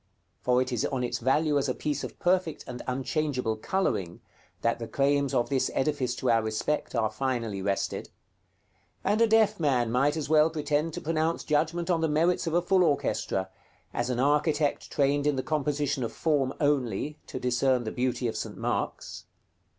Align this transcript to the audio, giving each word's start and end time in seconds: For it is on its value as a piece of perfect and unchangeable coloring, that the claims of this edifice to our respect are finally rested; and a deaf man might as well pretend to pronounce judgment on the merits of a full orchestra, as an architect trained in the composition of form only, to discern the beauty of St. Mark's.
For 0.41 0.59
it 0.63 0.71
is 0.71 0.83
on 0.85 1.03
its 1.03 1.19
value 1.19 1.59
as 1.59 1.69
a 1.69 1.75
piece 1.75 2.03
of 2.03 2.17
perfect 2.17 2.63
and 2.65 2.81
unchangeable 2.87 3.55
coloring, 3.55 4.19
that 4.63 4.79
the 4.79 4.87
claims 4.87 5.31
of 5.31 5.49
this 5.49 5.69
edifice 5.75 6.15
to 6.15 6.31
our 6.31 6.41
respect 6.41 6.95
are 6.95 7.11
finally 7.11 7.61
rested; 7.61 8.09
and 9.03 9.21
a 9.21 9.27
deaf 9.27 9.59
man 9.59 9.91
might 9.91 10.17
as 10.17 10.27
well 10.27 10.49
pretend 10.49 10.93
to 10.93 11.01
pronounce 11.01 11.43
judgment 11.43 11.91
on 11.91 12.01
the 12.01 12.09
merits 12.09 12.47
of 12.47 12.55
a 12.55 12.63
full 12.63 12.83
orchestra, 12.83 13.51
as 13.93 14.09
an 14.09 14.19
architect 14.19 14.89
trained 14.89 15.27
in 15.27 15.35
the 15.35 15.43
composition 15.43 16.03
of 16.03 16.11
form 16.11 16.51
only, 16.59 17.19
to 17.27 17.39
discern 17.39 17.83
the 17.83 17.91
beauty 17.91 18.27
of 18.27 18.35
St. 18.35 18.57
Mark's. 18.57 19.25